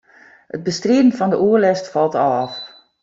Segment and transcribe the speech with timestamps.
[0.55, 2.51] It bestriden fan de oerlêst falt ôf.